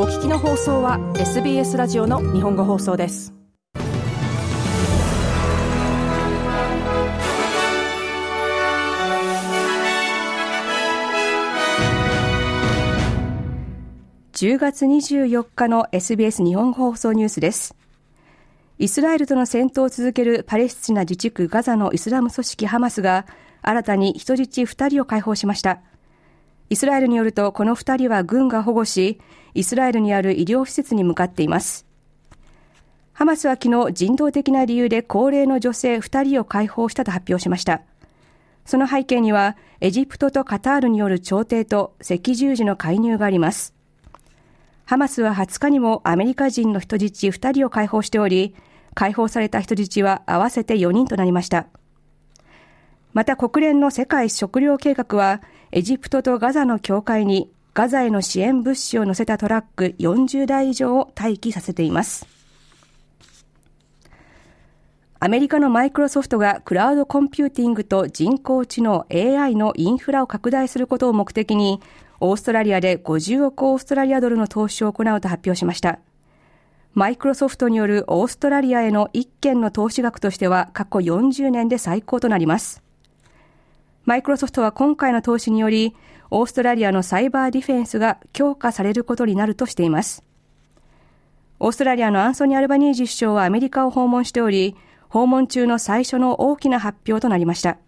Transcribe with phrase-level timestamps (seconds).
[0.00, 3.34] お聞きの放送は SBS ラジオの日本語放送です。
[14.34, 17.74] 10月24日の SBS 日本語放送ニュースです。
[18.78, 23.26] イスラエルとの戦闘を続けるパレスチナ自治区ガザのイスラム組織ハマスが
[23.62, 25.80] 新たに人質2人を解放しました。
[26.70, 29.20] イスラエルによるとこの2人は軍が保護し
[29.58, 31.84] イスラエルにある医療施設に向かっています。
[33.12, 37.82] ハマスは昨日人道的な理由で高齢の女性2人を解放したと発表しました。
[38.64, 43.74] その背景にはエジプトとカタールによる調停と赤十字の介入があります。
[44.84, 48.54] ハマスは20日にもアメリカ人の人質2人を解放しており、
[48.94, 51.66] 解放された人質は合わせて4人となりました。
[53.12, 62.26] また国連の世界食糧計画はエジプトとガザの境界にガザへの支援物資を乗せたトラック40台以上を待機させています。
[65.20, 71.80] アメリカのマイクロソフトがクラウドコンピューティングと人工知能 AI のインフラを拡大することを目的に、
[72.18, 76.00] オーストラリアで50億オーストラリアドルの投資を行うと発表しました。
[76.94, 82.82] マイクロソフトによるオーストラリアへの1件の投資額としては過去40年で最高となります。
[84.04, 85.94] マイクロソフトは今回の投資により、
[86.30, 90.24] オーストラリアのサイバーディフェンスが強化されることになるとしています。
[91.60, 94.76] オーストラリアのアンソニー・アルバニージ首相はアメリカを訪問しており、
[95.08, 97.78] 訪問中の最初の大きな発表となりました。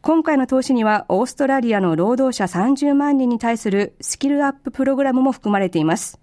[0.00, 6.20] 今回の投資にはオーストラリアの労働者30万人に対するスキルアッププログラムも含まれています。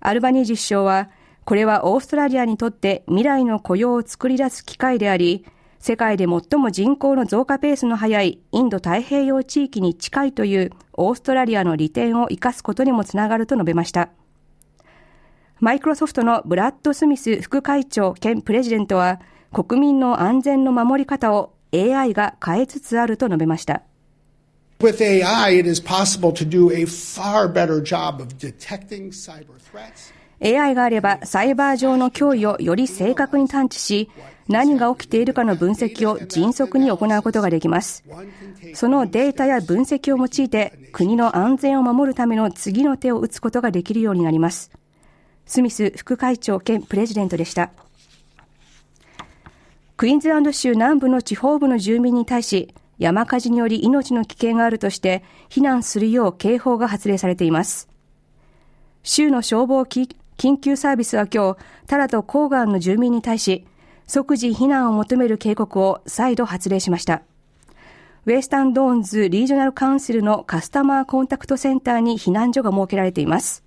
[0.00, 1.10] アルバニージ首相は、
[1.44, 5.44] これはオーストラリアにとって未来の雇用を作り出す機会であり、
[5.82, 14.10] 世界で最も人口の増加ペースの速いインド太平洋地域に近いというオーストラリアの利点を生かすことにもつながると述べました。
[15.58, 19.20] マイクロソフトのブラッド・スミス副会長兼プレジデントは
[19.52, 23.82] 国民の安全の守り方を AI が変えつつあると述べました。
[24.78, 30.12] With AI, it is possible to do a far better job of detecting cyber threats.
[30.44, 34.10] AI があればサイバー上の脅威をより正確に探知し、
[34.48, 38.02] 何が起きているかの分析を迅速に行うことができます。
[38.74, 44.72] そのデータや分析を用いて国の安全を守るための次の手を打つことができるようになります。
[45.46, 47.70] スミス副会長兼プレジデントでした。
[49.96, 57.88] クイーンズランド州南部の地方部の住民に対し、山火事により命の危険があるとして避難するよう警報が発令されています。
[59.04, 59.84] 州の消防
[60.36, 63.66] 緊急サービスは今日、タラとコーガンの住民に対し、
[64.06, 67.22] 即時避難を求める警告を再度発令しました。
[68.24, 73.64] ウェスタンドーンズリージョナルカウンシルのカスタマーコンタクトセンターに避難所が設けられています。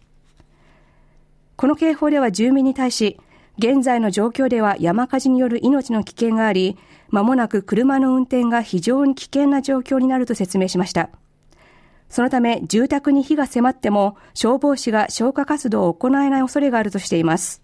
[1.58, 3.20] この警報では住民に対し、
[3.58, 6.78] 現在の状況では山火事による命の危険があり、
[7.10, 11.10] まもなく車の運転が非常に危険な状況になると説明しました。
[12.10, 17.62] そのため住宅に火が迫っても消防士が消火活動を行えない恐れがあるとしています。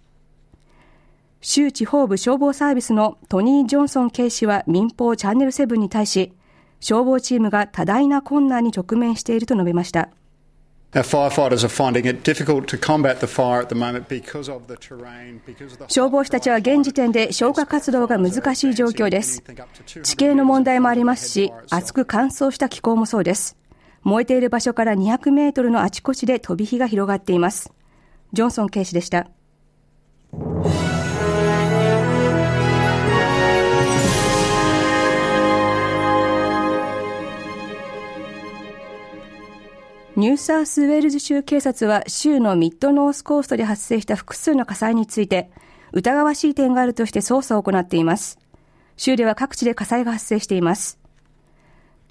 [1.41, 6.33] 州地方部消防サービスのトニー・ジョンソン警視は民放チャンネル7に対し、
[6.79, 10.09] 消防チームが多大な困難に直面していると述べました。
[15.87, 19.41] 消防士たちは現時点で消火活動が難しい状況です。
[20.03, 23.60] 地形の問題もありますし、熱く乾燥した気候もそうです。
[24.03, 27.73] 燃えている場所から200メートルのあちこちで飛び火が広がっています。
[28.33, 29.27] ジョンソン警視でした。
[40.17, 45.49] ニューサウスウェールズ州警察は州のミッドノースコーストで発生した複数の火災について
[45.93, 48.37] 疑わしい点があるとして捜査を行っています。
[48.97, 51.00] 州では各地で火災が発生しています。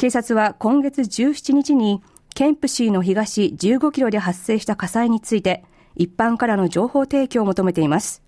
[0.00, 2.03] 警察は今月17日に
[2.34, 5.63] ケンプシーの東15キロで発生した火災について
[5.95, 8.22] 一般からの情報提供を求めています。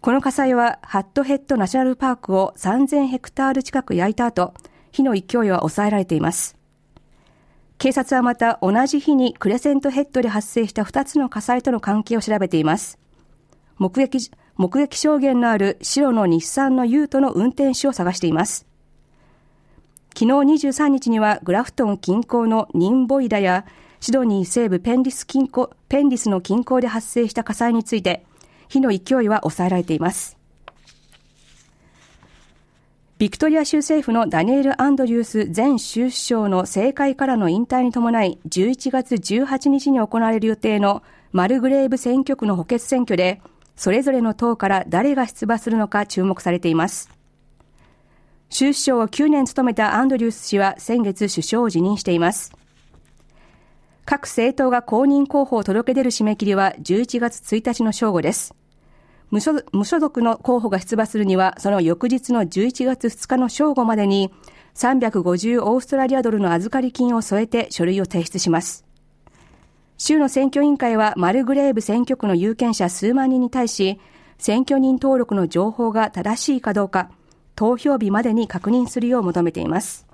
[0.00, 4.54] この火災はハットヘッドナショナルパークを3000ヘクタール近く焼いた後、
[4.92, 6.56] 火の勢いは抑えられています。
[7.78, 13.00] 警察はまた同じ日にクレセントヘッドで発生した2つの火災との関係を調べています。
[13.78, 18.68] 目撃、目撃証言のある白の日産のユートの運転手を探しています。
[20.16, 20.26] 昨日
[20.68, 23.66] 23日にはグラフトン近郊のニンボイダや
[23.98, 28.24] シドニー西部ペンディス近郊、ペンディスの近郊で発生した火災について
[28.68, 30.38] 火の勢いは抑えられています。
[33.18, 41.02] ビクトリア州政府のダニエル・アンドリュース前州首相の政界からの引退に伴い、11月18日に行われる予定の
[41.32, 43.40] マルグレーブ選挙区の補欠選挙で、
[43.74, 47.13] それぞれの党から誰が出馬するのか注目されています。
[48.50, 52.52] 州首相を9年務めたアンドリュース氏は先月首相を辞任しています。
[54.04, 58.54] 各政党が公認候補を届け出る締め切りは11月1日の正午です。
[59.30, 64.30] 無所属の候補が出馬するには、その翌日の11月2日の正午までに、
[64.74, 68.84] 350オーストラリアドルの預かり金を添えて書類を提出します。
[69.96, 73.98] 州の選挙委員会はマルグレーブ選挙区の有権者数万人に対し、
[74.38, 77.10] 選挙人登録の情報が正しいかどうか、
[77.54, 80.06] 投票日までに確認するよう求めています。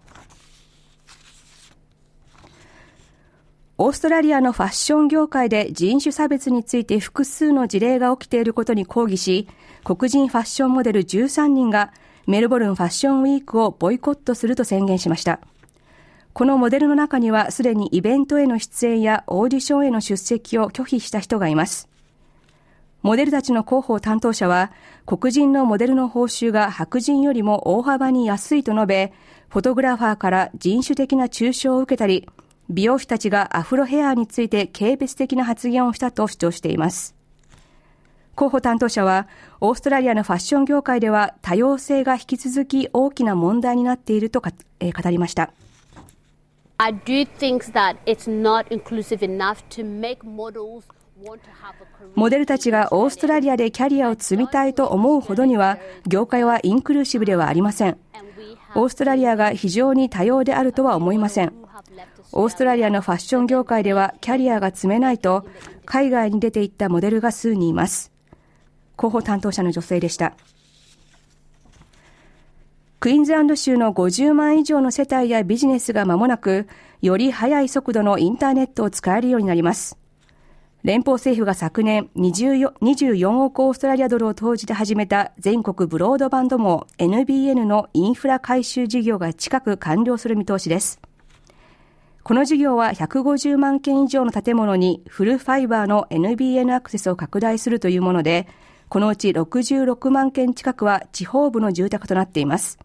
[3.79, 9.49] オーストラリアのファッション業界で人種差別について複数の事例が起きていることに抗議し、
[9.85, 11.93] 黒人ファッションモデル13人が
[12.27, 15.41] メルボルンファッションウィークをボイコットすると宣言しました。
[16.33, 21.90] このモデルの中にはすでにイベントへの出演やオーディションへの出席を拒否した人がいます。
[23.03, 24.73] モデルたちの広報担当者は、
[25.07, 29.13] 黒人のモデルの報酬が白人よりも大幅に安いと述べ、
[29.49, 32.29] フォトグラファーから人種的な抽象を受けたり、
[32.69, 37.17] 美容師たちがアフロヘアについて軽蔑的な発言をしたと主張しています。
[38.35, 39.29] 候補担当者は、
[39.61, 45.53] オーストラリアのファッション業界では多様性が引き続き大きな問題になっているとか、え、語りました。
[46.77, 50.85] I do think that it's not inclusive enough to make models
[52.15, 57.99] モデルたちがオーストラリアでキャリアを積みたいと思うほどには、業界はインクルーシブではありません。
[58.75, 61.53] オーストラリアが非常に多様であるとは思いません。
[62.33, 65.47] オーストラリアのファッション業界ではキャリアが積めないと
[65.85, 68.13] 海外に出ていったモデルが数人います。
[68.97, 70.35] 候補担当者の女性でした。
[73.01, 76.69] クイーンズランド州の50万以上の世帯やビジネスが間もなく、
[77.01, 80.00] より速い速度のインターネットを使えるようになります。
[80.83, 90.99] 連邦政府が昨年24億オーストラリアドルを投じて始めた全国ブロードバンド網 NBN のインフラ改修事業が近く完了する見通しです。
[92.23, 98.49] この事業は150万件以上の建物にフルファイバーの NBN アクセスを拡大するというもので、
[98.89, 102.79] このうち66万件近くは地方部の住宅となっています。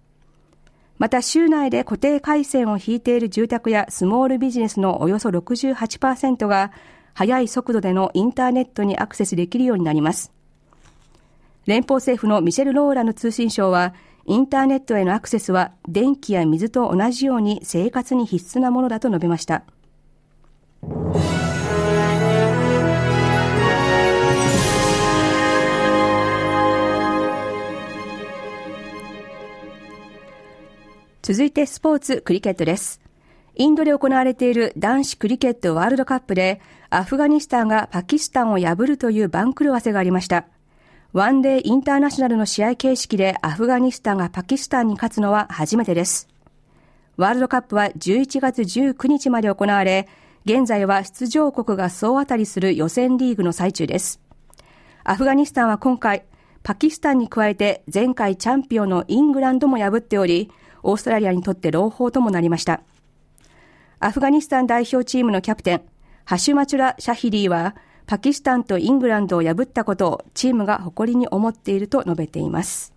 [0.97, 6.71] また州内で固定回線を引いている住宅やスモールビジネスのおよそ68%が
[7.15, 10.33] 速い速度でのインターネットにアクセスできるようになります。
[11.65, 13.93] 連邦政府のミシェル・ローラの通信省は
[14.25, 19.63] インターネットへのアクセスは電気や水と同じように生活に必須なものだと述べました。
[31.21, 33.04] 続いてスポーツクリケットです。
[33.57, 36.59] インドで行われている男子クリケットワールドカップで
[36.89, 40.45] アフガニスタンがパキスタンを破るという番狂わせがありました。
[41.13, 46.27] ワンデーインターナショナルの試合形式でアフガニスタンがパキスタンに勝つのは初めてです。
[47.15, 50.09] ワールドカップは11月19日まで行われ、
[50.43, 54.19] 現在は出場国が総当たりする予選リーグの最中です。
[55.05, 56.25] アフガニスタンは今回、
[56.61, 60.51] パキスタンに加えて前回チャンピオンのイングランドも破っており、
[60.83, 62.81] オーストラリアにとって朗報ともなりました。
[63.99, 65.81] アフガニスタン代表チームのキャプテン、
[66.25, 67.75] ハシュマチュラ・シャヒリーは、
[68.05, 72.93] パキスタンとイングランドを破ったことをチームが誇りに思っていると述べています。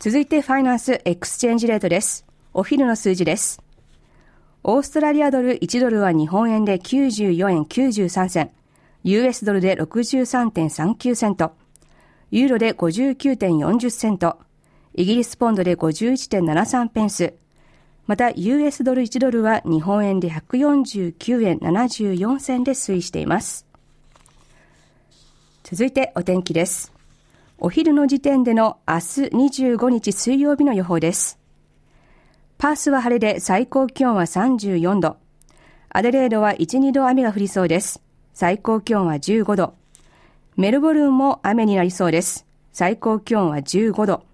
[0.00, 2.26] 続いてファイナンスエクスチェンジレートです。
[2.52, 3.62] お昼の数字です。
[4.64, 8.50] オーストラリアドル1ドルは日本円で94円93銭、
[9.04, 11.52] US ドルで63.39セント、
[12.32, 14.38] ユーロで59.40セント、
[14.94, 17.34] イギリスポンドで51.73ペンス、
[18.06, 23.66] また US ドル1ドルは日本円で149円74銭で推移しています。
[25.62, 26.92] 続いてお天気です。
[27.58, 29.00] お昼の時点での明日
[29.70, 31.38] 25日水曜日の予報です。
[32.58, 35.16] パースは晴れで最高気温は34度。
[35.88, 38.02] アデレードは1、2度雨が降りそうです。
[38.34, 39.74] 最高気温は15度。
[40.56, 42.46] メルボルンも雨になりそうです。
[42.72, 44.24] 最高気温は15度。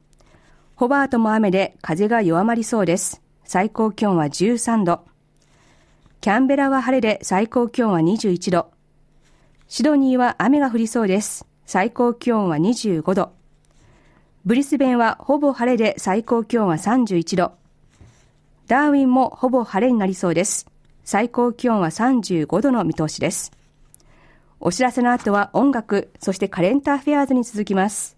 [0.74, 3.27] ホバートも雨で風が弱まりそうです。
[3.48, 5.06] 最高気温は13度。
[6.20, 8.70] キャンベラは晴れで最高気温は21度。
[9.68, 11.46] シドニーは雨が降りそうです。
[11.64, 13.32] 最高気温は25度。
[14.44, 17.52] ブリスベンはほぼ晴れで最高気温は31度。
[18.66, 20.66] ダーウィンもほぼ晴れになりそうです。
[21.02, 23.52] 最高気温は35度の見通しです。
[24.60, 28.17] お知らせの後は音楽、そしてカレンターフェアーズに続きます。